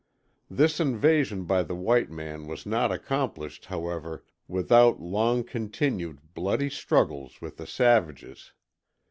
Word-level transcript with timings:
This 0.49 0.79
invasion 0.79 1.45
by 1.45 1.61
the 1.61 1.75
white 1.75 2.09
man 2.09 2.47
was 2.47 2.65
not 2.65 2.91
accomplished, 2.91 3.65
however, 3.65 4.25
without 4.47 4.99
long 4.99 5.43
continued, 5.43 6.33
bloody 6.33 6.71
struggles 6.71 7.39
with 7.39 7.57
the 7.57 7.67
savages. 7.67 8.51